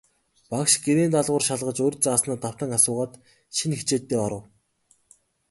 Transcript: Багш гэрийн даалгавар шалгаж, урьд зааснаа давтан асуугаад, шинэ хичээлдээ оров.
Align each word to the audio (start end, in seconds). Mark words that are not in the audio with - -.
Багш 0.51 0.73
гэрийн 0.85 1.11
даалгавар 1.13 1.43
шалгаж, 1.47 1.77
урьд 1.85 1.99
зааснаа 2.05 2.37
давтан 2.43 2.71
асуугаад, 2.77 3.13
шинэ 3.57 3.75
хичээлдээ 3.79 4.19
оров. 4.25 4.43